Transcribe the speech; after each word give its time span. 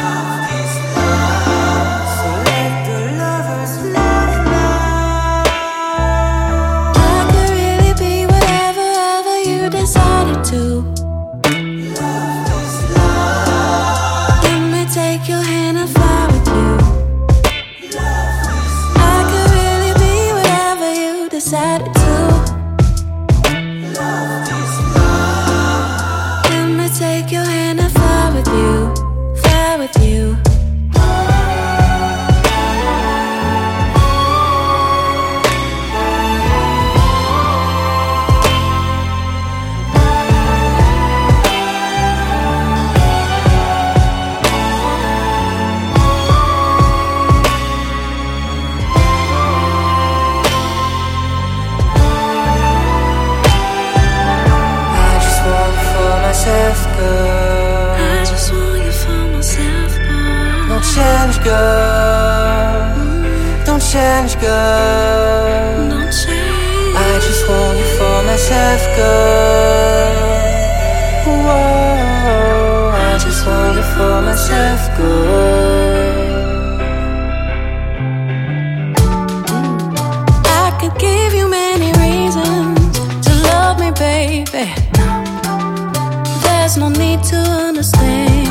enough. 0.00 0.39
myself, 56.50 56.96
girl. 56.96 57.94
I 57.94 58.24
just 58.24 58.52
want 58.52 58.84
you 58.84 58.92
for 58.92 59.22
myself, 59.34 59.92
girl. 59.96 60.68
Don't 60.68 60.86
change, 60.94 61.36
girl. 61.44 62.84
Don't 63.66 63.82
change, 63.92 64.32
girl. 64.40 65.88
Don't 65.90 66.12
change. 66.20 66.96
I 66.96 67.18
just 67.26 67.42
want 67.48 67.78
you 67.78 67.88
for 67.98 68.22
myself, 68.30 68.82
girl. 68.96 70.16
Whoa. 71.46 72.90
I 72.94 73.18
just 73.24 73.46
want 73.46 73.76
you 73.76 73.84
for 73.94 74.22
myself, 74.22 74.80
girl. 74.96 75.79
there's 86.70 86.78
no 86.78 86.88
need 86.88 87.20
to 87.24 87.36
understand. 87.36 88.49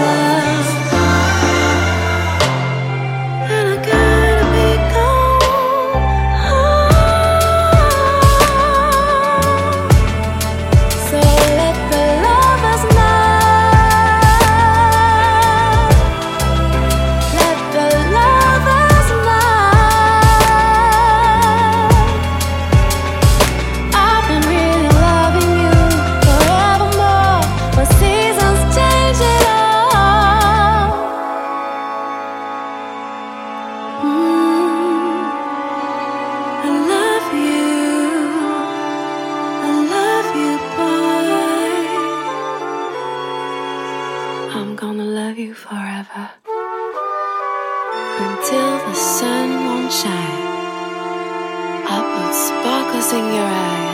love. 0.00 0.45
forever 45.56 46.30
until 48.26 48.72
the 48.86 48.94
sun 48.94 49.48
won't 49.64 49.90
shine. 49.90 50.44
I 51.88 51.96
put 52.12 52.32
sparkles 52.46 53.12
in 53.14 53.24
your 53.34 53.50
eyes. 53.64 53.85